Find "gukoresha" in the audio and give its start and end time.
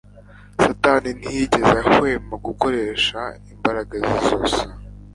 2.45-3.19